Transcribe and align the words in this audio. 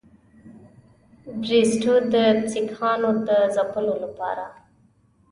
بریسټو 1.41 1.93
د 2.13 2.15
سیکهانو 2.51 3.09
د 3.27 3.29
ځپلو 3.55 3.95
لپاره. 4.03 4.45